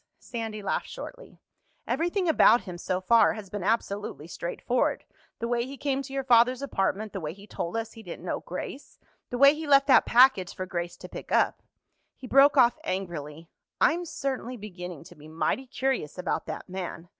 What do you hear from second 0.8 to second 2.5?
shortly. "Everything